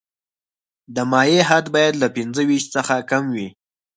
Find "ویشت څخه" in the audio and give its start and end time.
2.49-2.95